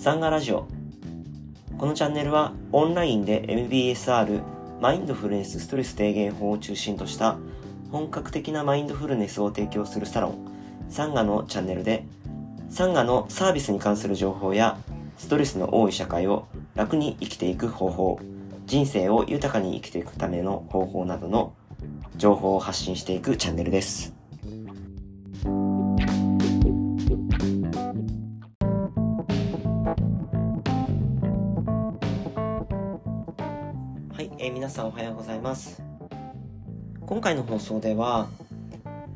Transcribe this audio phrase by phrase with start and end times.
[0.00, 0.66] サンガラジオ
[1.76, 4.40] このチャンネルはオンラインで MBSR
[4.80, 7.36] マインドフルネスストレス低減法を中心とした
[7.92, 10.38] 本格的なマインドフルネスを提供するサロン
[10.88, 12.06] サンガのチャンネルで
[12.70, 14.78] サンガのサービスに関する情報や
[15.18, 18.20] ストレスの多い社会を楽に生きていく方法
[18.64, 21.52] 人生を豊かに生きていくための方法などの
[22.16, 24.19] 情報を発信していくチャンネルです。
[34.70, 35.82] さんおはようございます。
[37.00, 38.28] 今回の放送では、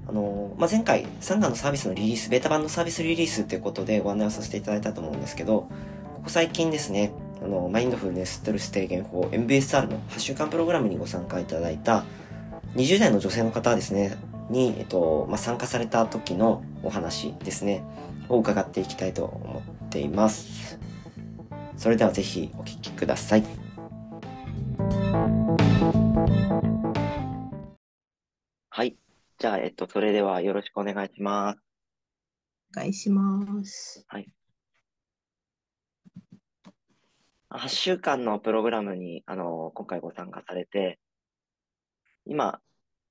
[0.08, 5.68] あのまあ、前回、サンガのサービスのリリース、ベータ版のサービスリリースということでご案内をさせていただいたと思うんですけど、
[6.16, 12.04] ここ最近ですね、あの、マインドフルネスストレス低減法 MBSR の8週間プログラムにご参加いただいた
[12.74, 14.18] 20代の女性の方ですね、
[14.50, 17.84] に、えっと、まあ、参加された時のお話ですね、
[18.28, 20.80] を伺っていきたいと思っています。
[21.76, 23.63] それではぜひお聞きください。
[29.36, 31.58] じゃあ、えっと、それではよろしくお願いします。
[32.76, 34.06] お願いします。
[37.50, 41.00] 8週間のプログラムに、あの、今回ご参加されて、
[42.26, 42.60] 今、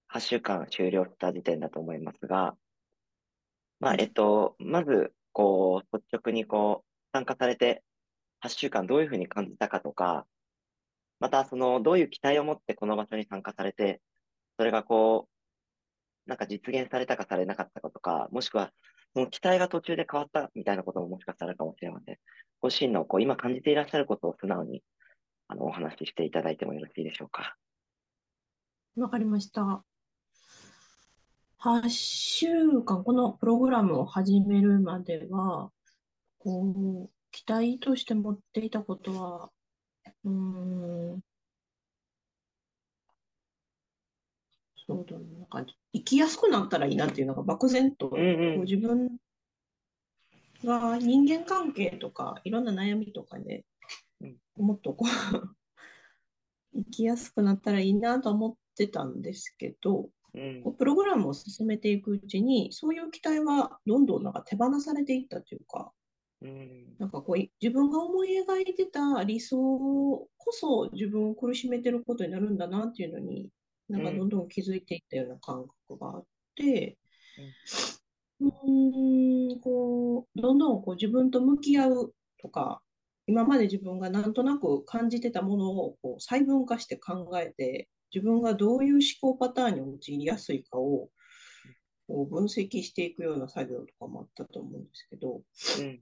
[0.07, 2.55] 8週間終了した時点だと思いますが、
[3.81, 7.83] まあ、はいえっと、まず、こう、率直にこう、参加されて、
[8.39, 10.25] 8週間どういうふうに感じたかとか、
[11.19, 14.01] また、その、どういう期待を持ってこの場所に参加されて、
[14.57, 15.32] それがこう、
[16.25, 18.71] なんか実現されたかされなかったかとか、もしくは、
[19.13, 22.17] その期待が途中で変わったみたいなことももしかしたらかもしれません。
[22.61, 24.81] ご自身のこう今感じていらっしゃることを素直に
[25.47, 27.55] あのお話ししていただいてもよろしいでしょうか。
[28.95, 29.83] わかりました。
[31.59, 35.71] 8週間、このプログラムを始めるまでは、
[36.39, 39.49] こう、期待として持っていたことは、
[40.25, 41.21] うん、
[44.85, 49.17] そうだね、なんか生きやすくなったらいいなっていうのが漠然と、こう自分
[50.63, 53.65] が人間関係とか、いろんな悩みとかで
[54.23, 55.09] うん、もっとこう、
[56.73, 60.63] 生きやすくなったらいいなと思ってたんですけど、うん。
[60.63, 65.93] こうプログラムを進めていくうちに、そういう期待はどんどんなんか手放されていったというか、
[66.41, 66.95] うん。
[66.97, 73.49] なんかこうい自分が思い描いてた理想こそ自分を苦しめてることになるんだなっていうのに、
[73.89, 76.97] なんかどんどん気づいていったような感覚があって、
[78.39, 82.81] うーん、こう、どんどんこう自分と向き合うとか、
[83.27, 91.09] 今まで自分がなんとなく感じてたものをこう細分化して考えて、自分がどういう思考パターンに陥りやすいかを
[92.07, 95.41] こう分析していくような作業とかもあったと思うんですけど、
[95.79, 96.01] うん。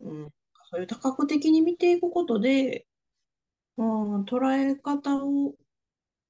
[0.00, 0.28] うん、
[0.70, 2.86] そういう多角的に見ていくことで、
[3.76, 5.54] うん、捉え方を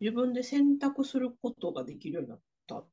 [0.03, 2.85] 自分で選択することができるようになったよ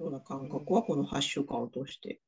[0.00, 2.20] うな感覚はこの8週間を通して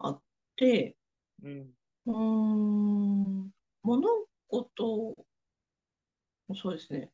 [0.00, 0.20] あっ
[0.56, 0.96] て、
[1.44, 1.68] うん
[2.06, 3.50] うん、
[3.84, 4.08] 物
[4.48, 5.14] 事、
[6.56, 7.10] そうですね。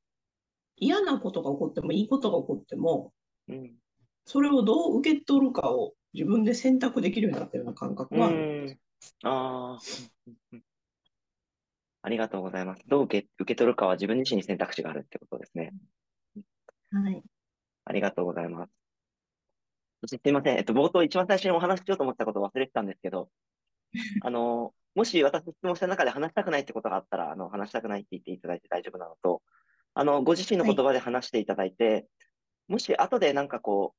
[0.76, 3.12] 嫌なことが起こってもいいことが起こっても、
[3.48, 3.72] うん
[4.26, 8.30] それをどう受け取るかを自分で選択できるようになったような感覚うが
[9.24, 9.74] あ。
[9.74, 9.78] あ
[12.00, 12.82] ありがとうございます。
[12.88, 15.74] どう受け受け取るかは自分自身に選択肢があるってことですね。
[16.94, 17.22] はい。
[17.86, 18.70] ありがとうございます。
[20.02, 20.58] そしてすいません。
[20.58, 23.30] えっと、冒頭一番最初にお話ししようと思ったことを忘れてたんですけど、
[24.22, 29.42] あの、もし私質問した中で話したくないってことがあったら、あの、話したくないって言っていただいて大丈夫なのと、
[29.94, 32.06] あの、ご自身の言葉で話していただいて、
[32.68, 33.94] もし後でなんかこ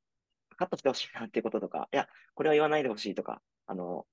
[0.51, 4.07] う、カットしてほしいなっていうこととか、いや、これは言わないでほしいとか、あの、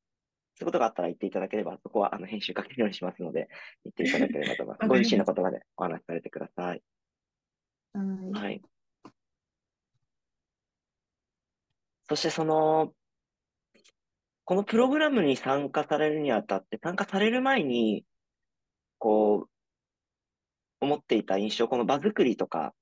[0.54, 3.48] そういうことがあったら言っていただければ、そこはあの編集かけるようにしますので、
[3.84, 4.88] 言っていただければと思います。
[4.88, 6.82] ご自身の言葉でお話しされてください。
[7.92, 8.32] はい。
[8.32, 8.62] はい。
[12.12, 12.92] そしてその、
[14.44, 18.04] このプログラムに参加されるにあたって、参加される前に、
[18.98, 19.50] こう、
[20.82, 22.74] 思っていた印象、この場作りとか、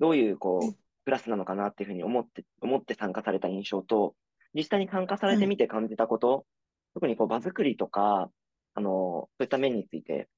[0.00, 0.70] どういう、こうん。
[0.76, 4.16] う、クラスなのかなっていうふうに思って、思って参加された印象と、
[4.52, 6.44] 実際に参加されてみて感じたこと、
[6.94, 8.32] 特にこう、場作りとか、
[8.74, 10.28] あの、そういった面について、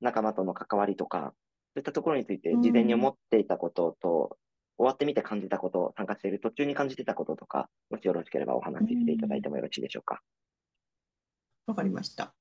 [0.00, 1.34] 仲間との関わりとか、
[1.74, 4.38] そういったところについて、事前に思っていたことと、
[4.78, 10.20] 終わってみて感じたこと、参加している途中に感じてたこととか、もしよろしければお話ししていただいてもよろしいでしょうか？
[11.66, 12.34] わかりました。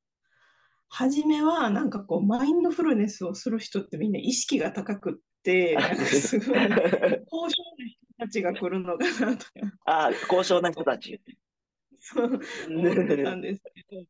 [0.89, 6.57] 初めは、なんかこう、マインドフルネスをする人ってみんな意識が高くって、なんかすごい、
[7.27, 9.51] 高尚な人たちが来るのかなとか、
[9.85, 11.21] ああ、高尚な人たち。
[11.99, 12.39] そう
[12.69, 14.03] 思ってたんですけど、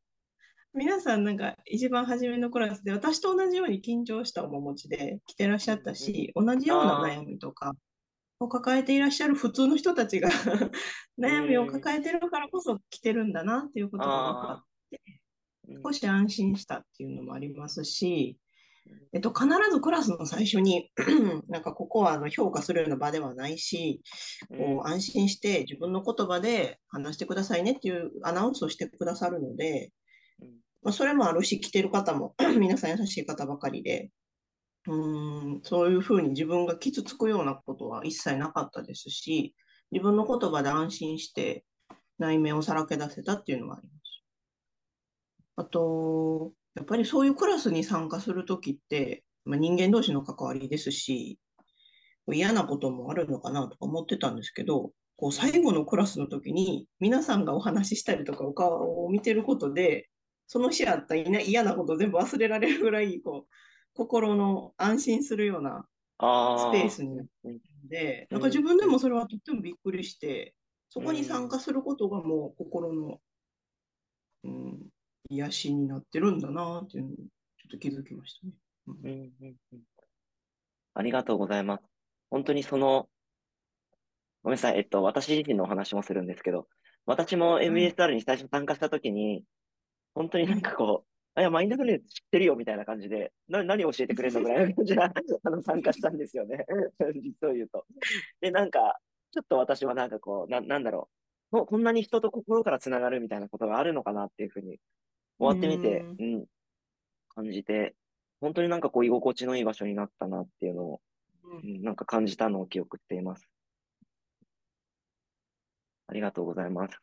[0.73, 7.73] 皆さんなんか一番初めのクラスで私と同じように緊張した面持ちで来てらっしゃったし、同じような悩みとか
[8.39, 10.29] を抱えていらっしゃる普通の人たちが
[11.19, 15.01] 悩みを抱えてるからこそ来てるんだなっていうことが分かって、
[15.83, 18.37] 少し安心したっていうのもありますし、
[19.13, 20.91] えっと、必ずクラスの最初に
[21.47, 24.01] なんかここはあの評価するような場ではないし、
[24.49, 29.91] こう安心して自分の言葉で話してくださいねっていうアナウンスをしてくださるので、
[30.83, 34.11] まあ、それもあるし、来てる方も 皆さん優しい方ばかりで、
[34.87, 39.55] うんそういうふうに自分が傷つくようなことは一切なかったですし、
[39.91, 41.65] 自分の言葉で安心して
[42.19, 44.23] 内面をさらけ出せたっていうのがあります。
[45.57, 51.39] あと、やっぱりそういうクラスに参加するときって、まあ、人間同士の関わりですし、
[52.31, 60.09] 嫌なこともあるのかなとか思ってたんですけど、こう最後のクラスの時に皆さんがお話ししたりとかお顔を見てることで、
[60.47, 63.51] その日あった嫌なこと全部忘れられるぐらい、こう、
[63.95, 65.85] 心の安心するような
[66.19, 70.53] スペースになっているので、なんか自分でもそれはとってもびっくりして、
[70.89, 73.19] そこに参加することがもう心の、
[74.43, 74.79] うん、
[75.29, 77.23] 癒しになってるんだなっていうのに、ちょ
[77.67, 78.53] っと気づきましたね。
[78.87, 79.79] うん、うんうんうん。
[80.93, 81.83] ありがとうございます。
[82.29, 83.07] 本当にその、
[84.43, 86.67] ごめんなさい、えっと、私自身のお話もするんですけど、
[87.05, 89.43] 私も MBSR に最初参加したときに、
[90.13, 95.01] 本当になんかこう、あ、いや、マインドフルネス知ってるよみたいな感じで、な、何教えてくれるのぐらいの感じで
[95.43, 96.65] あの、参加したんですよね。
[97.21, 97.85] 実を言うと。
[98.39, 98.99] で、なんか、
[99.31, 101.09] ちょっと私はなんかこう、な、なんだろ
[101.51, 101.65] う。
[101.65, 104.79] こんなに人と心からつながるみたいなことがあるのかなっていうふうに、
[105.37, 106.45] 終わってみて、うん、うん、
[107.29, 107.95] 感じて、
[108.39, 111.01] 本当になんかこう、居心地のいい場所になったなっていうのを、
[111.43, 113.47] うん、なんか感じたのを記憶しています。
[116.07, 116.97] ありがとうございます。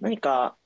[0.00, 0.56] 何か、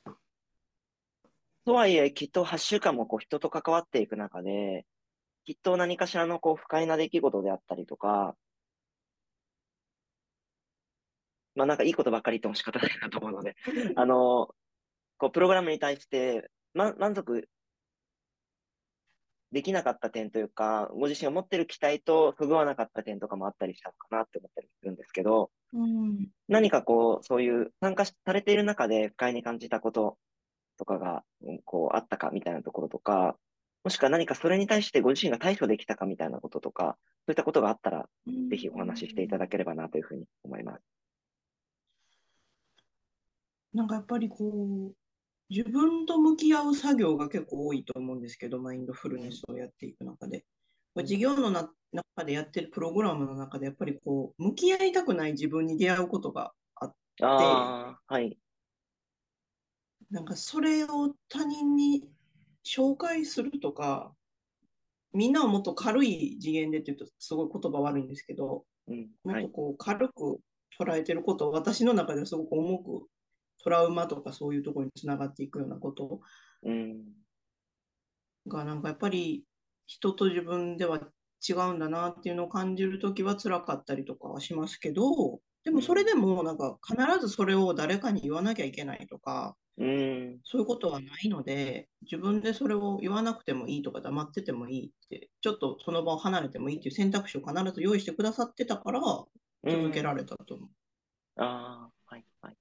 [1.67, 4.87] とはいえ、きっと8週間もこう人と関わっていく中で、
[5.45, 8.37] きっと何かしらのこう不快な出来事であったりとか、
[11.57, 13.57] まあなんかいいことばっかり言っても仕方ないなと思うので、
[13.97, 14.55] あの、
[15.19, 17.49] こうプログラムに対して、ま、満足
[19.51, 30.17] できなかった点というか、ご自身が持ってる期待と不具合なかった点とかもあったりしたのかなって思ったりするんですけど、うん、何かこう、そういう参加されている中で不快に感じたこと
[30.77, 31.25] とかが、
[31.65, 33.37] こう、あったかみたいなところとか、
[33.85, 36.97] もしくは何かそれに対してご自身が対処できたかみたいなこととか、
[37.27, 38.09] そういったことがあったら、
[38.51, 40.83] ぜひお話ししていただければなというふうに思います。
[43.73, 44.95] なんかやっぱりこう、
[45.49, 50.45] 自分と向き合う作業が結構多いと思うんですけど、マインドフルネスをやっていく中で。
[50.97, 58.39] 授業のな中でやってるプログラムの中で、やっぱりこう、向き合いたくない自分に出会うことがあって、はい。
[60.11, 62.09] なんかそれを他人に
[62.65, 64.13] 紹介するとか、
[65.13, 70.41] みんなはもっと軽い次元でって言うとすごい言葉悪いんですけど、うんはい、もっとこう軽く
[70.79, 73.07] 捉えてることを私の中ではすごく重く
[73.63, 76.21] トラウマとかそういうところにつながっていくようなこと。
[78.49, 79.45] がなんかやっぱり
[79.87, 81.01] 人と自分では
[81.49, 99.01] 違うんだなっていうのを感じるときは辛かったりとかはしますけど、でもそれでもなんか必ずそれを誰かに言わなきゃいけないとか、うん、そういうことはないので、自分でそれを言わなくてもいいとか黙っててもいいって、ちょっとその場を離れてもいいっていう選択肢を必ず用意してくださってたから、
[99.69, 100.69] 続けられたと思う。
[101.37, 102.57] うん、ああ、はい、はい。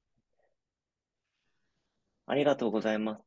[2.28, 3.24] ありがとうございます。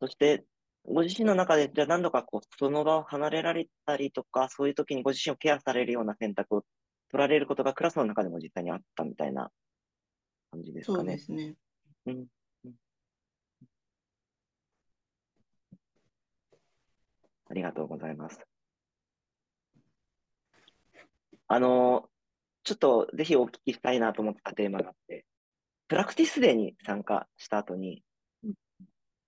[0.00, 0.44] そして、
[0.84, 6.64] ご自身の中で、じゃあ何度かこう、その場を離れられたりとか、そういう時にご自身をケアされるような選択を
[7.10, 9.52] 取られることがクラスの中でも実際にあったみたいな
[10.50, 10.98] 感じですかね。
[10.98, 11.54] そうですね。
[12.06, 12.26] うん。
[17.48, 18.38] ありがとうございます。
[21.48, 22.08] あの、
[22.64, 25.26] ちょっとぜひお聞きしたいなと思ったテーマがあって、
[25.88, 28.02] プラクティスデーに参加した後に、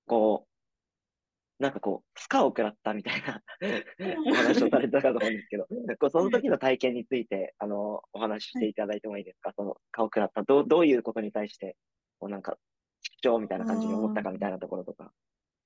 [0.06, 3.42] こう、なんかこう、スカを食らったみたいな
[4.30, 5.66] お話をされたかと思うんですけど、
[6.00, 11.76] こうその時の体験について、あの、お話ししていただいてもいいですか、その、スカを食らった、どう、どういうことに対して、
[12.24, 12.56] こうなんか、
[13.02, 15.12] 主張みたいな感じに思ったかみたいなところとか。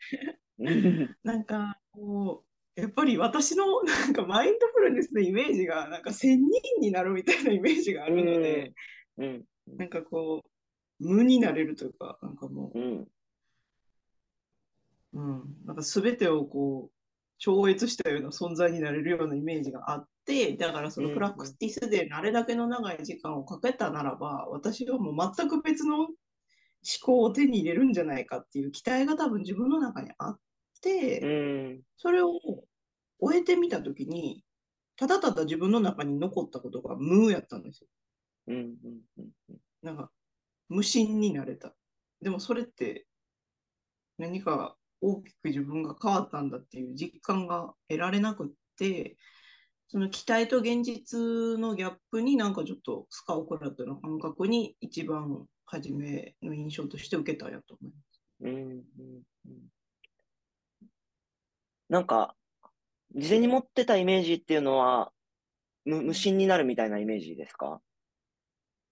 [1.23, 2.45] なんか、こ
[2.77, 6.50] う、やっぱり私の なんかマインドフルネスのイメージが、なんか千人
[6.81, 8.75] になるみたいなイメージがあるので、
[9.19, 13.09] うん、うん、なんかこう、無になれるというか、なんかもう、うん、
[15.12, 16.93] うん、なんか全てをこう、
[17.38, 26.09] 超越したような存在になれるようなイメージがあって、だからそのプラクティスであれだけの長い時間をかけたならば、私はもう全く別の
[27.04, 30.38] 考を手に入れるんじゃないかっていう期待が多分自分の中にあっ
[30.82, 31.26] て、う
[31.78, 31.82] ん。
[31.97, 32.32] それを
[33.18, 34.44] 終えてみたときに、
[34.97, 37.88] ただただ自分の中に残ったことが無やったんですよ。
[38.49, 38.56] うん。
[38.56, 39.00] うん。
[39.18, 39.58] うん。
[39.82, 40.11] なんか、
[40.68, 41.75] 無心になれた。
[42.20, 43.06] でもそれって、
[44.18, 49.16] 何か大きく自分が変わったんだっていう実感が得られなくって、
[49.88, 51.18] その期待と現実
[51.58, 58.22] のギャップになんかちょっとスカを食らったような感覚に一番初めの印象として受けたんやと思います。
[58.40, 58.52] うん。
[58.52, 59.22] うん。
[59.46, 59.68] うん。
[61.88, 62.37] なんか、
[63.14, 65.12] 事前に持ってたイメージっていうのは、
[65.84, 67.80] 無、無心になるみたいなイメージですか？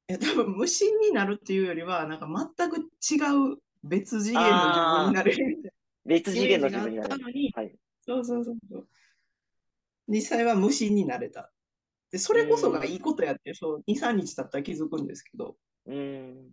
[0.08, 5.72] いや、多分無心になるっていうよりは、なんか全く違う別次元の自分になれるみたい
[6.04, 7.10] 別次元の自分になる。
[7.54, 7.76] はい。
[8.02, 8.88] そうそうそうそう。
[10.08, 11.52] 実際は無心になれた。
[12.12, 15.56] で、それこそがいいことやって、そう、2、3日経ったら気づくんですけど、
[15.86, 16.52] うん。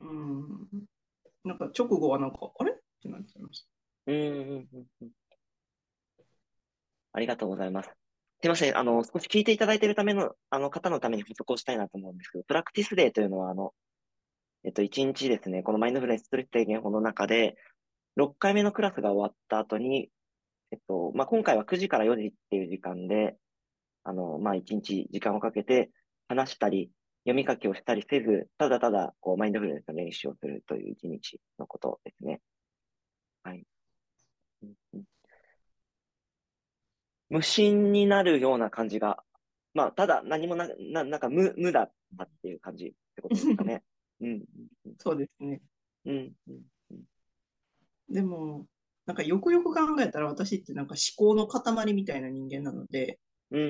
[0.00, 0.68] うん。
[1.44, 2.72] なんか直後はなんか、あれ？
[2.72, 3.68] ってなっちゃいました。
[4.06, 4.16] うん。
[4.16, 4.68] うん。
[4.72, 4.86] うん。
[5.02, 5.10] うん
[7.12, 7.90] ありがとうございます。
[8.40, 8.78] すいません。
[8.78, 13.72] あの、少し聞いていただいているための、あの方のために補足をしたいなと思うんですけど、プラクティスデーというのは、あの、
[14.64, 17.56] えっと、1日ですね、このマインドフルネスストレス低減法の中で、
[18.16, 20.10] 6回目のクラスが終わった後に、
[20.70, 23.36] えっと、まあ、今回は9時から4時っていう時間で、
[24.04, 25.90] あの、まあ、1日時間をかけて
[26.28, 26.90] 話したり、
[27.28, 32.40] 読み書きをしたりせず、ただただ、こう、マインドフルネスの練習をするという1日のことですね。
[33.42, 33.66] はい。
[37.28, 39.22] 無心になるような感じが、
[39.74, 43.84] まあ、ただ何もな、な、なんか無、無だったっていう感じってことですかね。
[44.22, 44.44] うん、
[44.96, 45.60] そうですね。
[46.06, 46.32] うん。
[48.08, 48.66] でも、
[49.04, 53.20] なんかよくよく考えたら私ってなんか思考の塊みたいな人間なので、
[53.50, 53.62] うん、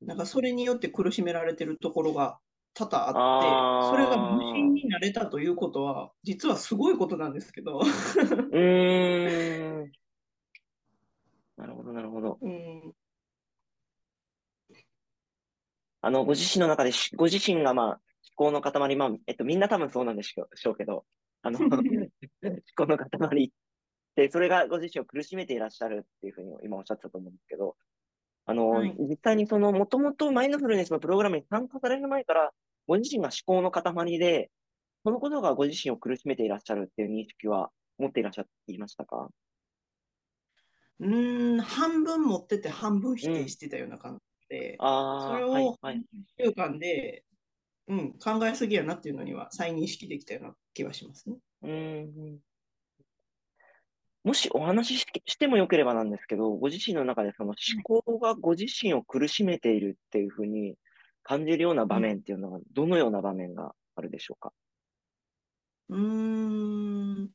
[0.00, 0.06] うん。
[0.06, 2.38] なんかそれによって苦しめられてるところが
[2.74, 9.92] 多々あって、それが無心になれたということは、実はすごいことなんですけど、うーん。
[11.56, 12.38] なるほど、なるほど。
[12.40, 12.94] うん、
[16.00, 18.00] あの、ご自身の中でし、ご自身がまあ、思
[18.36, 21.04] 考の塊、まあ、えっと、みんな多分そうなんでしょうしょうけど、
[21.42, 21.70] あの、 思
[22.76, 23.50] 考の塊っ
[24.16, 27.76] て、それがご自身を苦しめていらっしゃるっていうふうに今おっしゃってたと思うんですけど、
[28.46, 32.52] あの、はい実際にその、もともとマインドフルネスのプログラムに参加される前から、
[32.86, 34.50] ご自身が思考の塊で、
[35.04, 39.30] そのことがご自身を苦しめていらっしゃるっていう認識は持っていらっしゃっていましたか？
[41.00, 44.86] うーん、半分持ってて半分否定してたような感じで、あ
[45.16, 46.04] あ、それはい、をはい。
[46.38, 47.24] 習慣で、
[47.88, 51.38] うん、考えすぎやなっていうのには再認識できたような気はしますね。
[51.62, 52.40] うーん。
[54.24, 60.76] もしお話しししてもよければなんですけど、ご自身の中でその思考がご自身を苦しめているっていうふうに
[61.22, 64.52] 感じるような場面っていうのは、どのような場面があるでしょうか？
[65.88, 67.30] うーん、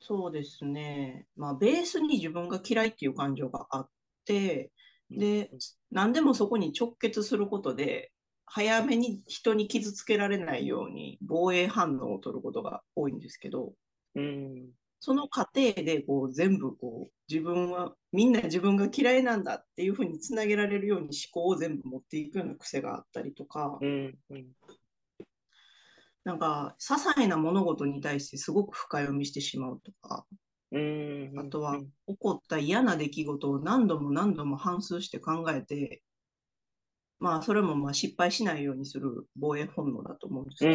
[0.00, 1.28] そうですね。
[1.36, 3.90] まあ、ベースに自分が嫌いっていう感情があっ
[4.26, 4.72] て、
[5.10, 5.52] で、
[5.90, 8.12] 何でもそこに直結することで、
[8.46, 13.74] 早めに人に傷つけられないように防衛反応を取ることが多いんですけど、
[14.16, 14.72] うーん。
[15.04, 24.14] その過程でこう全部こう自分はみんな自分が嫌いなんだっていうふうにつなげられるように思考を全部持っていくような癖があったりとか、うん。
[24.30, 24.46] うん。
[26.22, 30.24] なんか些細な物事に対してすごく深読みしてしまうとか、
[30.70, 31.32] うん。
[31.36, 36.04] あとはうん起こった嫌な出来事を何度も何度も反芻して考えて、
[37.22, 40.72] まあそれもまあ失敗しないようにする防衛本能だと思うんですけど。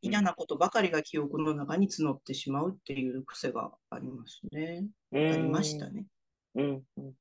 [0.00, 4.86] 嫌なことばかりが記憶の中に募ってしまうっていう癖がありますね。
[5.12, 5.32] うん。
[5.32, 6.06] ありましたね。
[6.54, 6.64] うん。
[6.64, 6.82] うん。
[6.96, 7.12] うん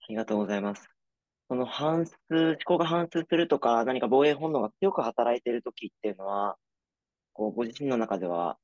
[0.00, 0.88] ありがとうございます。
[1.48, 6.56] その反数、思考が反数するとか、何か防衛本能が強く働いているときっていうのは、
[7.34, 8.58] こう、ご自身の中では、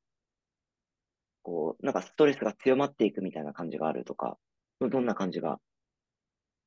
[1.42, 4.38] こう、なんかストレスが強まっていくみたいな感じがあるとか、
[4.80, 5.60] どどんな感じが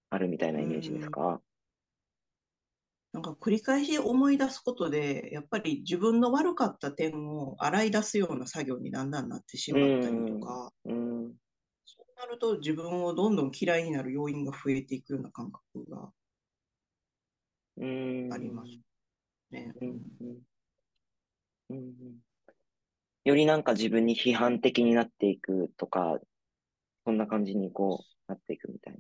[0.10, 1.42] あるみたいなイメージですか？
[3.14, 11.38] なんか繰り返し思い出すことで、やっぱり自分の悪かった点を洗い出すような作業にだんだんなってしまったりとか、うん。
[11.86, 16.12] そうなると自分をどんどん嫌いになる要因が増えていくような感覚が
[17.78, 18.30] うん。
[18.30, 18.80] あります
[19.52, 19.74] ね。
[19.82, 20.22] うん。
[20.22, 20.44] うん。
[21.70, 22.22] うん。
[23.26, 26.20] よりなんか自分に批判的になっていくとか、
[27.06, 29.00] そんな感じにこう、なっていくみたいな。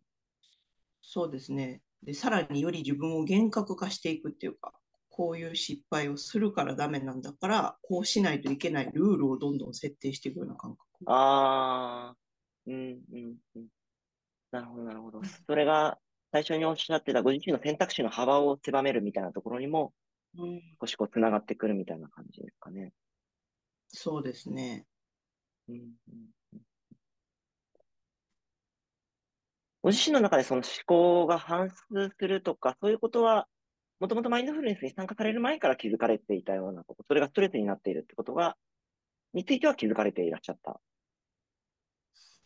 [1.10, 1.82] そうですね。
[2.04, 4.74] で、さらにより自分を厳格化していくっていうか、
[5.10, 10.86] こういう失敗をするからダメなんだから、こうしないといけないルールをどんどん設定していくような感覚。
[11.06, 12.16] ああ、
[12.66, 13.68] うん、うん、うん。
[14.52, 15.22] なるほど、なるほど。
[15.24, 15.98] それが、
[16.34, 19.94] 最初におっしゃってたご自身の選択肢の幅を狭めるみたいなところにも
[20.82, 22.92] 少しこう繋がってくるみたいな感じですかね。
[23.88, 24.86] そうですね。
[25.70, 25.84] うんうん
[26.54, 26.60] うん
[29.84, 33.48] ご自身の中でその思考が反数するとか、そういうことは、
[34.00, 38.58] もともとマインドフルネスに参加される前から気づかれていたようなこと、それがストレスになっているってことが、
[39.34, 40.82] については気づかれていらっしゃった。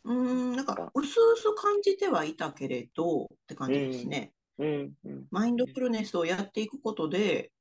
[0.04, 4.34] うーん、なんか、うすうす感じてはいたけれど、って感じですね。
[4.58, 7.52] うんうんマインドフルネスをやっていくことで、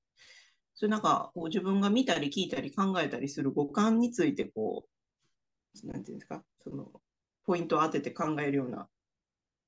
[0.75, 4.89] それなんか、こう自分が見たり聞いたり考えたりする五感について、こ
[5.85, 6.91] う、なんていうんですか、その、
[7.45, 8.89] ポイントを当てて考えるような、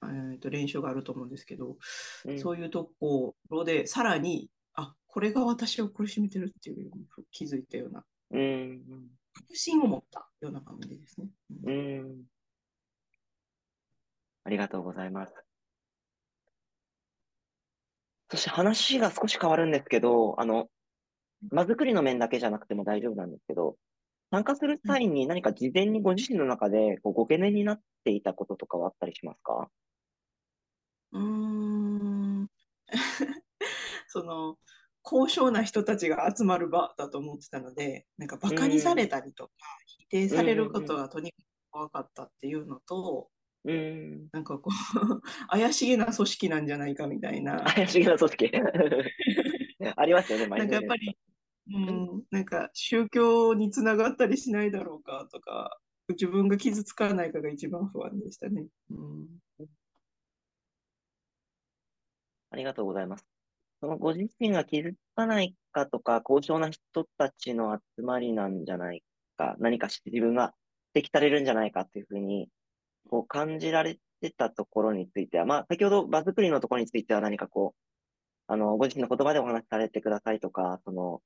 [0.04, 1.78] えーと練習があると思うんですけど、
[2.24, 2.38] うん。
[2.38, 6.90] そういうところで、さらに、あ、これが私を苦しめてるっていう
[7.30, 8.82] 気づいたような、うん
[9.34, 11.28] 確信を持ったような感じですね。
[11.64, 11.70] うん。
[11.70, 12.22] うん。
[14.44, 15.32] ありがとうございます。
[18.30, 20.68] そして話が少し変わるんですけど、あの、
[21.50, 23.76] 場作りの面だけじゃなくても大丈夫なんですけど、
[24.30, 29.68] 参加する際に何か事前にご自身の中でこうご懸念になっていたこととかはあったりしますか？
[31.12, 32.48] うーん
[34.08, 34.58] その
[35.02, 39.52] 高尚な人たちが集まる場だと思ってたので、なんかバカにされたりとか、
[39.86, 43.28] 否定されることがとにかく怖かったっていうのと、
[43.64, 44.28] うん。
[44.32, 48.52] なんかこう、 怪しげな組織なんじゃないかみたいな、怪しげな組織。
[49.96, 51.18] ありますよね、マイなんンドフルネかやっぱり、
[51.74, 51.78] う
[52.18, 55.78] ん、なんか宗教につながったりしないだろうかとか、
[56.08, 58.66] 自分が傷つかないかが一番不安でしたね。
[58.90, 59.26] うん
[62.52, 63.26] ありがとうございます。
[63.80, 69.02] そのご自身が気づかないかとか、高尚な人たちの集まりなんじゃない
[69.36, 70.54] か、何か自分が
[70.94, 72.48] 指摘されるんじゃないかっていうふうに、
[73.10, 81.22] こう感じられてたところについては、まあ、先ほど場作りのところについては何かこう、あの、ご自身の言葉でお話しされてくださいとか、その、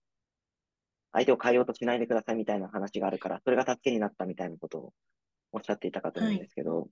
[1.12, 4.92] 相手を変えようとしないでくださいみたいな話があるから、それが助けになったみたいなことを
[5.52, 6.88] おっしゃっていたかと思うんですけど、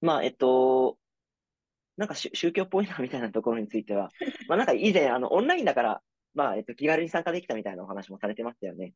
[0.00, 0.98] まあ、えっと、
[1.96, 4.10] なんか宗宗教っぽいなみたいなところについては、
[4.48, 6.02] まあなんか以前、あの、オンラインだから、
[6.34, 8.92] まあ、えっと、気軽に参加できたみたいなお話もされてましたよね。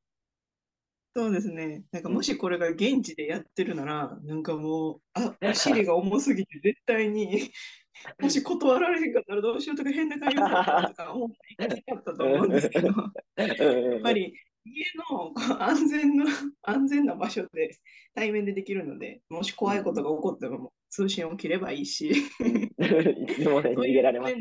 [1.17, 1.83] そうですね。
[1.91, 7.51] なんかもしこれが現地でやってるなら、なんかもう、あ、 お尻が重すぎて絶対に、
[8.21, 12.89] もし断られへんかったらどうしようとか変な会話だとか思ってかったと思うんですけど、
[13.37, 14.35] ややっぱ、り
[14.65, 15.33] 家の
[15.63, 16.27] 安全の
[16.63, 17.77] 安全な場所で
[18.15, 24.35] 対面でできるので、もし怖いことが起こっても通信を切ればいいし、 いつでもね、逃げられます。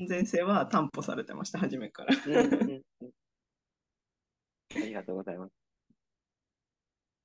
[0.00, 2.16] 安全性は担保されてました、初めから。
[2.26, 3.10] うんうんうん
[4.76, 5.52] ありがとうございます。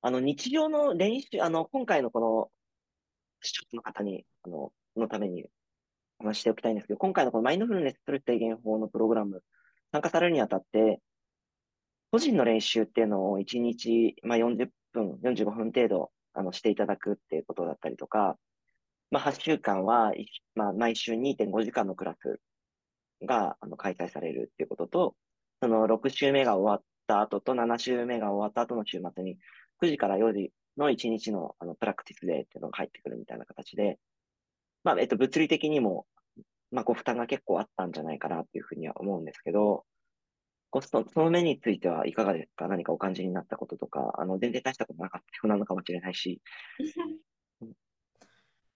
[0.01, 2.51] あの、日常の練習、あの、今回のこの、
[3.41, 5.45] 視聴者の方に、あの、のために
[6.19, 9.43] お話ししておきたいんですけど、今回のこのマインドフルネスストレス低減法のプログラム、
[9.91, 11.01] 参加されるにあたって、
[12.11, 18.37] 個人の練習っていうのを1日、まあ、40分、45分程度、あの、していただくっていうことだったりとか、
[19.11, 20.11] まあ、8週間は、
[20.55, 22.39] まあ、毎週2.5時間のクラス
[23.25, 25.15] が、あの、開催されるっていうことと、
[25.61, 29.37] その6週目が終わった後と7週目が終わった後の週末に、
[29.81, 33.99] 9時から4時の1日の、あの、プラクティスデーっていうのが入ってくるみたいな形で、
[34.83, 36.05] まあ、えっと、物理的にも、
[36.71, 39.85] まあ、ご負担が結構あったんじゃないかなっていうふうには思うんですけど、
[40.73, 42.67] ごそのその面についてはいかがですか？
[42.67, 46.41] 何かお感じになったこととか、あの、全然大したことなかったようなのかもしれないし。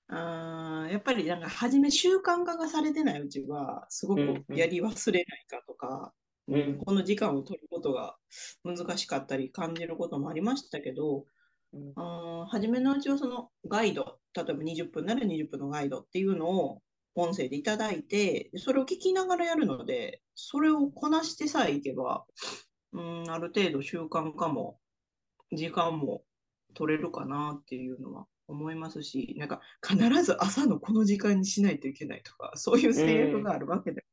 [0.10, 6.14] あーやっぱりなんか初め習慣化がされてないうちはすごくやり忘れないかとか、
[6.48, 6.56] うん。
[6.56, 8.16] うんこの時間を取ることが
[8.64, 11.26] 難しかったり感じることもありましたけど、
[11.74, 11.94] うん。
[11.96, 16.82] あー初めのうちはそのガイド例えば20分なら20分のガイドっていうのを
[17.22, 22.26] 音声でいただいてそれを聞きながらやるのでそれをこなしてさえいけば、
[22.94, 24.80] うん、ある程度習慣化も
[25.52, 26.24] 時間も
[26.74, 34.06] 取れるかなっていうのは思いますし、なんか必ず朝のこの時間にしないといけないとか、 そういう制約があるわけで、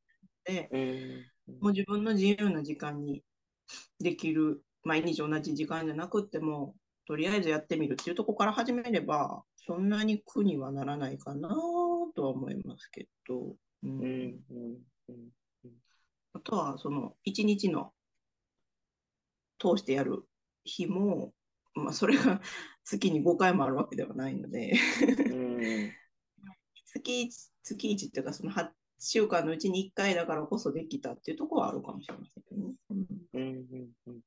[0.43, 1.61] でうん。
[1.61, 3.23] もう自分の自由な時間に
[3.99, 6.75] できる、毎日同じ時間じゃなくっても、
[7.07, 11.49] とりあえずやってみるっていうところから始めれば、そんなに苦にはならないかな
[12.15, 14.01] とは思いますけど、ううんん。
[14.01, 14.77] うん。
[15.09, 15.71] うん。
[16.33, 17.93] あとはその一日の
[19.59, 20.23] 通してやる
[20.63, 21.33] 日も、
[21.73, 22.41] まあ、それが
[22.83, 25.91] 月に5回もあるわけではないので、うん。
[26.85, 32.73] 月1、月1っていうか、その8週間のうちに1回だからこそできたっていうところはあるかもしれませんけどね。
[32.89, 33.91] うんうん。
[34.07, 34.21] うん。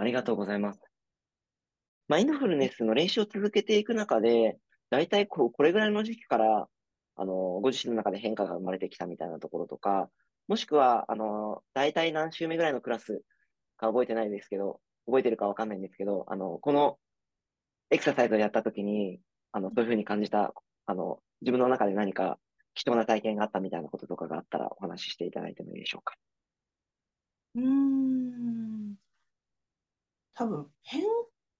[0.00, 0.80] ありがとうございます。
[2.08, 4.58] マインドフルネスの練習を続けていく中で、
[4.88, 6.68] だいたいこう、これぐらいの時期から、
[7.16, 10.10] あの、ご自身の中で変化が生まれてきたみたいなところとか、
[10.48, 13.22] もしくは、あの、大体何週目ぐらいのクラス
[13.76, 16.98] か覚えてないですけど、覚えてるかわかんないんですけど、あの、この
[17.90, 19.20] エクササイズをやった時に、
[19.52, 20.54] あの、そういうふうに感じた、
[20.86, 22.38] あの、自分の中で何か
[22.74, 26.14] 貴重な体験があったみたいなこととかがあったらお話ししていただいてもいいでしょうか？
[27.54, 28.89] うーん。
[30.40, 31.02] 多分、変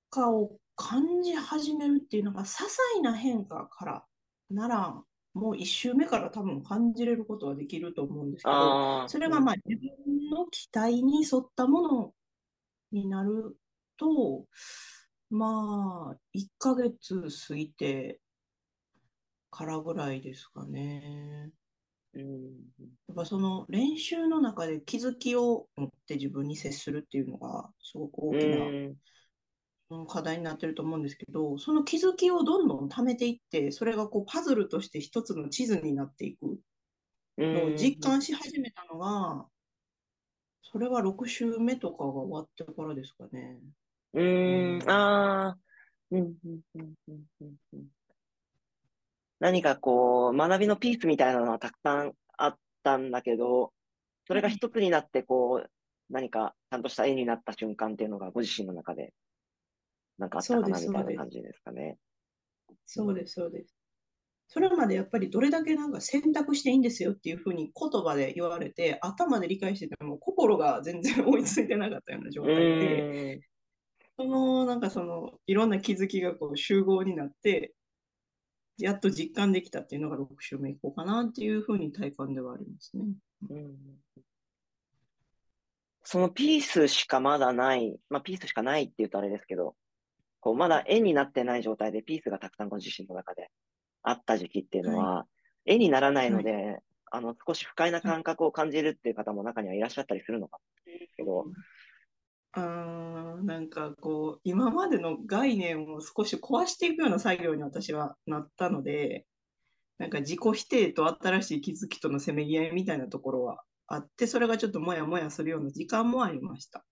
[0.08, 4.04] 化を感じ始めるっていうのが、些細な変化から
[4.48, 5.02] なら、
[5.34, 12.14] もう一周目から多分感じれることはできると思うんですけど、それがまあ自分の期待に沿ったもの
[12.90, 13.58] になる
[13.98, 14.46] と、
[15.28, 18.18] まあ、1ヶ月過ぎて
[19.50, 21.50] からぐらいですかね。
[22.14, 22.24] や
[23.12, 36.60] っぱその練習の中で気づきを持って自分に接するっていうのがすごく大きな課題になってると思うんですけど、その気づきをどんどん貯めていって、それがこうパズルとして一つの地図になっていく。
[37.52, 39.46] のを実感し始めたのが、
[40.62, 43.58] それは6週目とかが終わってからですかね。
[44.14, 45.58] うーん、ああ、
[46.10, 47.86] うん、うん、うん、うん、うんうん。
[49.40, 53.72] 何かこう、学びのピースみたいなのはたくさんあったんだけど、
[54.26, 55.70] それが一つになってこう、
[56.10, 59.14] 何かちゃんとした絵になった瞬間っていうのがご自身の中で、
[60.18, 61.98] なんかあったかなみたいな感じですかね。
[62.86, 63.76] そうです、そうです。
[64.48, 73.08] それまでやっぱりどれだけなんか選択していいんですよっていうふうに言葉で言われて、頭で理解してても心が全然追いついてなかったような状う態で、
[74.18, 77.74] そのなんかそのいろんな気づきがこう集合になって、
[78.80, 83.04] やっと実感できたっていうのが6週目以降かなっていうふうに体感ではありますね。
[83.48, 83.76] うん。
[86.02, 89.74] そのピースしかまだない、まあピースしかないって言うとあれですけど、
[90.40, 93.50] こうまだ絵になってない状態でピースがたくさんご自身の中で
[94.02, 95.26] あった時期っていうのは、
[95.66, 96.78] 絵にならないので、
[97.12, 100.62] あの少し不快な感覚を感じるっていう方も中にはいらっしゃったりするのかも
[100.98, 101.46] ですけど、
[102.52, 109.26] あーなんかこう今までの概念を少し壊していくような作業に私はなったので
[109.98, 116.84] なんか自己否定と新しい気づきとのせめぎ合いみたいなところはあってそれがちょっともやもやするような時間もありました。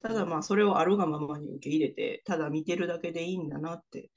[0.00, 4.10] ただまあそれをあるがままに受け入れてただ見てるだけでいいんだなって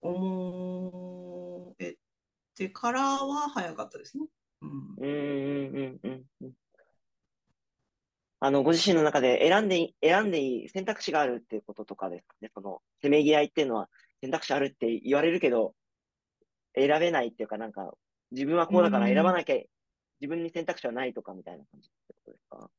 [0.00, 1.96] 思え
[2.54, 4.26] てからは早かったですね、
[4.62, 6.07] うんうんうんうん。
[8.40, 12.36] あの、ご自身の中で選んでいい、選んでいい選択肢があるっていうこととかですか？
[12.40, 12.50] ね。
[12.54, 13.88] その、せめぎ合いっていうのは
[14.20, 15.74] 選択肢あるって言われるけど、
[16.76, 17.92] 選べないっていうか、なんか、
[18.30, 19.56] 自分はこうだから選ばなきゃ、
[20.20, 22.70] 自分に選択肢はないとかみたいな感じってことですか？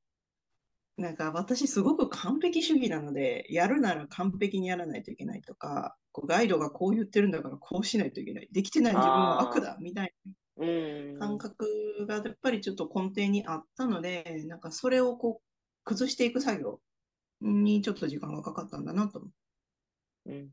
[0.98, 8.50] なんか私すごく完璧主義なので、やるなら完璧にやらないといけないとか、こうガイドがこう言ってるんだからこうしないといけない。
[8.52, 10.14] できてない自分は悪だみたい
[10.58, 11.20] うん。
[11.20, 15.49] な感覚がやっぱりちょっと根底にあったので、なんかそれをこう
[15.90, 16.80] 崩していく作業
[17.42, 19.28] にちょっと時間がかかったんだなと思
[20.26, 20.32] う。
[20.32, 20.50] うん。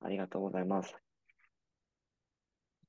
[0.00, 0.94] ありがとうございます。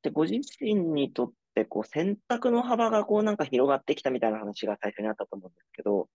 [0.03, 6.09] で、ご自身にとって、こう、選択の幅が、こう、なんか広がってきたみたいな話が最初にあったと思うんですけど、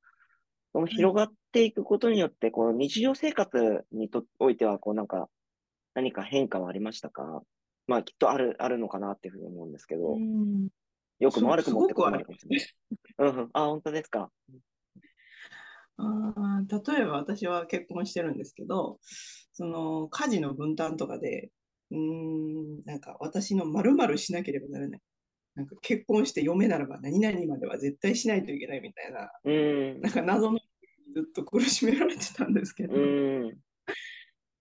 [0.72, 5.28] その広がっていくことによって、この日常生活にとおいては、こう、なんか、
[5.94, 7.42] 何か変化はありましたか？
[7.88, 10.68] まあ、きっとある、あるのかなっていうふうに思うんですけど、うん
[11.20, 12.68] 良くも悪くもってこともあるかもしれない。
[13.18, 13.50] うんうん。
[13.52, 14.30] あ、本当ですか。
[15.98, 18.98] あー例えば私は結婚してるんですけど、
[19.52, 21.50] その家事の分担とかで、
[21.90, 25.00] うーん、なんか私の〇〇しなければならない。
[25.54, 30.00] なんか結婚して嫁ならば何々までは絶対しないといけないみたいな、うん。
[30.00, 30.58] なんか謎の
[31.14, 33.58] ずっと苦しめられてたんですけど、うん。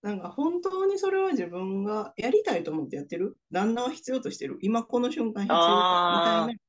[0.02, 3.38] なんか本当にそれは自分がやりたいと思ってやってる？
[3.52, 4.58] 旦那は必要としてる？
[4.62, 5.64] 今この瞬間必要み
[6.24, 6.60] たいな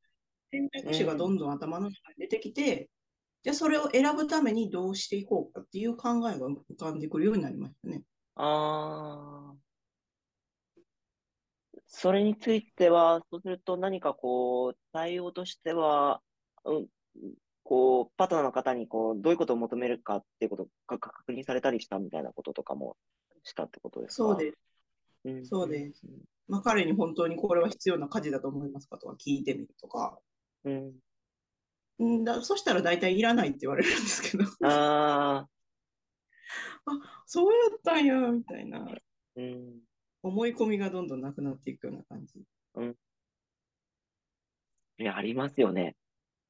[0.50, 2.90] 選択肢がどんどん頭の中に出てきて、
[3.42, 8.02] じゃあそれを選ぶためにどうしていこうかっていう考えが浮かんでくるようになりましたね。
[8.34, 9.54] ああ。
[11.86, 16.20] それについては、そうすると何かこう、対応としては、
[16.64, 16.86] うん、
[17.70, 22.96] こう、パートナーの方にこう、どういうことを求めるかっていうことが確認されたりしたみたいなこととかも
[23.44, 24.24] したってことですか？
[24.24, 24.58] そうです。
[25.24, 26.02] うんそうです。
[26.48, 30.18] まあ、彼に本当にこれは必要な家事だと思いますかとか聞いてみるとか、
[30.64, 30.94] うん。
[32.00, 35.46] うんだそしたら大体いらないって言われるんですけど、あ
[36.86, 38.84] あ、そうやったんや、みたいな
[39.36, 39.78] うん。
[40.24, 42.40] 思い込みがどんどんなくなっていくような感じ。
[44.98, 45.94] いや、ありますよね。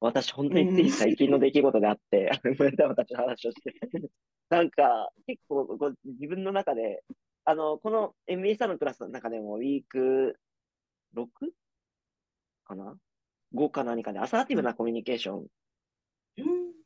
[0.01, 3.71] 私、本当につい最近の出来事であって、ごめんなさい、私の話をして。
[4.49, 7.03] なんか、結構こう、自分の中で、
[7.45, 10.39] あの、この MBA サロンクラスの中でも、ウィーク
[11.13, 11.27] 6?
[12.65, 12.97] かな
[13.53, 15.45] ?5 か何かで、アサーティブなコミュニケーションっ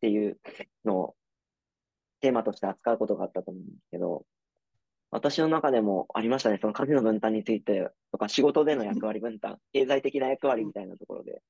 [0.01, 0.37] ていう
[0.83, 1.15] のを
[2.19, 4.25] テーマとして扱うことがあったと思うんですけど、
[5.11, 6.57] 私の中でもありましたね。
[6.59, 11.41] その家事の分担についてとか、仕事での役割分担、経済的な役割みたいなところで、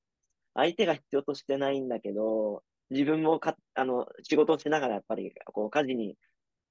[0.55, 6.17] 相手が必要としてないんだけど、自分もか、あの、仕事をしながらやっぱり、こう、家事にち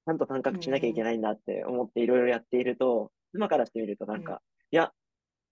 [0.07, 4.91] ゃんと感覚しなきゃいけないんだって思っていろいろやっていると、今からしてみるとなんか、いや、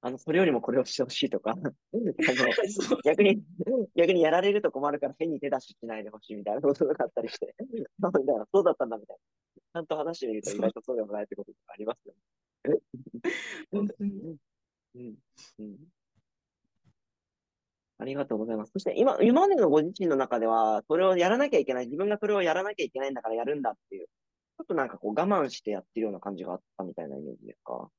[0.02, 1.72] あの、それよりもこれをしてほしいとか、 あの、
[3.04, 3.44] 逆に、
[3.96, 7.56] 逆にやられると困るから変に手出ししないでほしいみたいなことがあったりして、
[8.54, 9.22] そうだったんだみたいな。
[9.74, 12.20] ちゃんと話してみると意外とそうでもないってことがありますよね。
[13.72, 14.38] 本当に。
[14.96, 15.16] うん。
[15.60, 15.78] うん
[18.00, 18.72] ありがとうございます。
[18.74, 27.90] そして今、今までのご自身の中では、それをやらなきゃいけない、自分がそれをやらなきゃいけないんだからやるんだっていう、ちょっとなんかこう我慢してやってるような感じがあったみたいなイメージですか？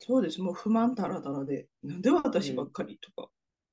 [0.00, 0.40] そうです。
[0.40, 3.28] もう不満たらたらで、なんで私ばっかりとか、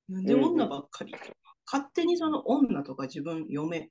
[0.08, 1.32] うん、なんで女ばっかりとか、うん、
[1.66, 3.90] 勝手にその女とか自分、嫁、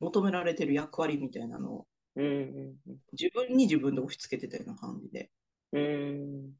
[0.00, 2.74] 求められてる役割みたいなのを、うん、
[3.12, 5.30] 自分に自分で押し付けてたような感じで。
[5.72, 6.52] うん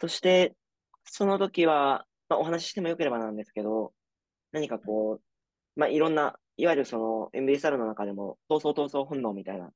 [0.00, 0.54] そして、
[1.04, 3.92] その時は、まあ、お話ししてもよければなんですけど、
[4.52, 9.70] 何かこう、まあ、いろんな、いわゆるその MBSR の中でも、闘争闘争本能みたいな、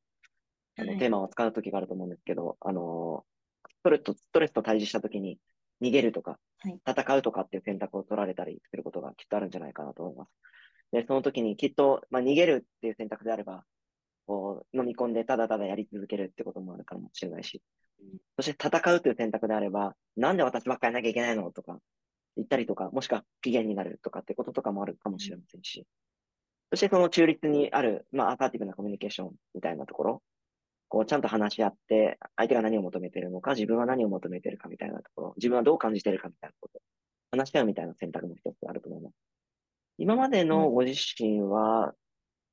[0.79, 3.25] あの、テーマを使う時があると思うんですけど、あの、
[3.69, 5.39] ストレスと、ストレスと対峙した時に、
[5.81, 6.39] 逃げるとか、
[6.87, 10.31] 戦うとかっていう選択を取られたりすることがきっとあるんじゃないかなと思います。
[10.93, 13.65] で、その時にきっと、まあ、逃げるっていう選択であれば、
[14.27, 17.63] こう、飲み込んでただただやり続けるってこともあるかもしれないし、
[18.37, 21.79] そして戦うという選択であれば、なんで私ばっかりやなきゃいけないのとか、
[22.37, 25.87] 言ったりとか、もしくは不機嫌になるとかってこととかもあるかもしれませんし、
[26.71, 30.23] そしてその中立にある、まあ、アサーティブなコミュニケーションみたいなところ、
[30.89, 36.81] こう、ちゃんと話し合って、相手が何を求めているのか、自分は何を求めているかみたいなところ、自分はどう感じているかみたいなこと、
[37.33, 39.15] 話し合うみたいな選択も一つあると思います。
[39.99, 41.95] 今までのご自身は、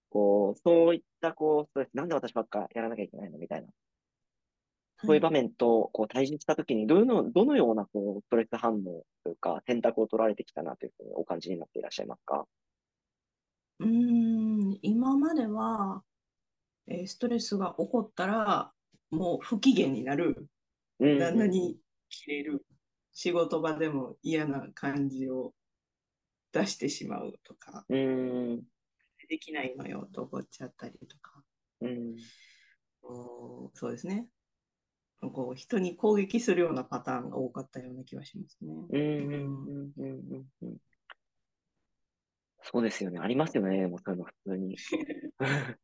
[0.09, 3.67] こう、そういった、こう、なんで私ばっかやらなきゃいけないのみたいな
[5.05, 12.45] そういう場面とこう対峙したときに、どの、どのようなこうストレス反応というか、選択を取られてきたなというふうにお感じになっていらっしゃいますか？
[13.79, 16.01] うん、今までは、
[16.87, 18.71] えー、ストレスが起こったら、
[19.11, 20.47] もう不機嫌になる、
[20.99, 21.77] 旦那に
[22.09, 22.65] 切れる、
[23.13, 25.53] 仕事場でも嫌な感じを
[26.53, 28.63] 出してしまうとか、うん。
[29.29, 31.43] できないのよと怒っちゃったりとか、
[31.81, 32.15] うん、
[33.73, 34.27] そうですね。
[35.21, 38.73] こう人に攻撃するようなパターンが多かったような気がしますね。
[38.73, 40.77] うんうんうんうんうん。
[42.61, 43.19] そうですよね。
[43.19, 43.87] ありますよね。
[43.87, 44.77] もうそういうの普通に。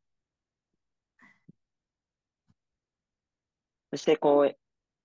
[3.90, 4.56] そしてこう、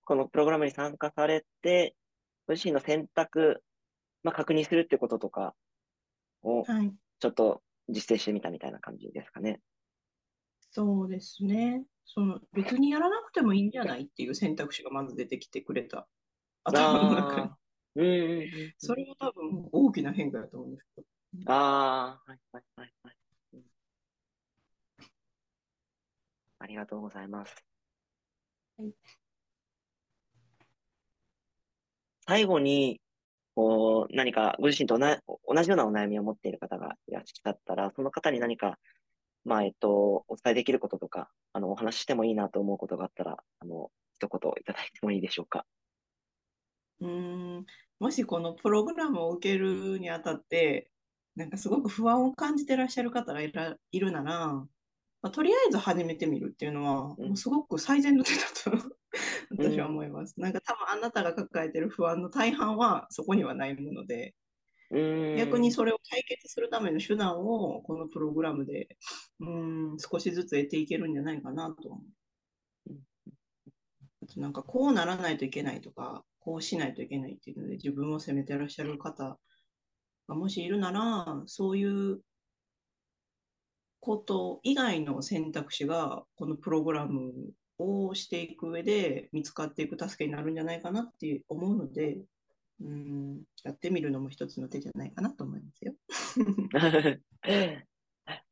[0.03, 1.95] このプログラムに参加されて、
[2.47, 3.63] ご自身の選択、
[4.23, 5.55] まあ、確認するってこととか
[6.41, 6.65] を、
[7.19, 9.61] ちょっと実践してみたみたいな感じですかね。
[10.71, 11.83] そうですね。
[12.11, 16.07] その別にやらなくてもいいんじゃないっていう選択肢がまず出てきてくれた
[16.63, 17.49] 頭の中に。
[17.95, 21.07] うんうんうん、それは多分大きな変化だと思うんですけど。
[21.51, 23.15] ああ、はいはいはいはい、
[23.53, 23.63] うん。
[26.59, 27.55] ありがとうございます。
[28.77, 28.93] はい、
[32.27, 33.01] 最後に、
[33.55, 38.79] こう、何かご自身と同じようなお悩みを持っている方がいらっしゃったら、その方に何か
[39.49, 45.65] まあ、えっと、お伝えできることとか、あの、お話ししてもいいなと思うことがあったら、あの、一言いただいてもいいでしょうか。
[47.01, 47.65] うん、
[47.99, 50.91] もしこのプログラムを受けるにあたって、
[51.35, 54.67] なんかすごく不安を感じてらっしゃる方がいらいるなら、ま
[55.23, 58.93] あ、とりあえず始めてみるっていうのは、もうすごく最善の手だと
[59.57, 60.35] 私は思います。
[60.37, 64.35] うん、なんか多分あなたが抱えてる不安の大半はそこにはないもので、
[64.91, 68.87] 逆にそれを解決するための手段をこのプログラムで
[69.39, 72.93] うん少しずつ得ていけるんじゃないかなと思う。
[74.23, 79.37] あとなんかこうならないといけないとか、こうしないといけないっていうので自分を責めてらっしゃる方
[80.27, 82.21] がもしいるなら、そういう
[83.99, 87.31] こと以外の選択肢がこのプログラム
[87.77, 92.17] をしていく上で見つかっていく助けになるんじゃないかなって思うので、
[92.81, 95.93] うん、やってみるのも一つの手じゃないかなと思いますよ。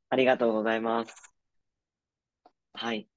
[0.10, 1.14] ありがとうございます。
[2.74, 3.10] はい。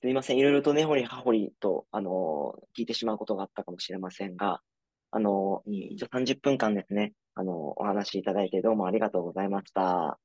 [0.00, 0.38] すみません。
[0.38, 4.62] いろいろと根掘り葉掘りと、あのー、聞いてしまうことがあったかもしれませんが、
[5.10, 10.12] あのー、一応30分間ですね、あのー、お話しいただいてどうもありがとうございました。
[10.12, 10.18] あ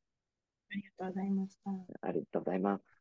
[0.76, 1.72] りがとうございました。
[2.02, 2.93] ありがとうございます。